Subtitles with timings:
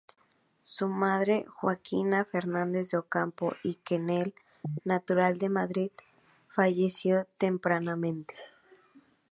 [0.63, 4.33] Su madre, Joaquina Fernández de Ocampo y Kennel,
[4.83, 5.91] natural de Madrid,
[6.49, 8.33] falleció tempranamente.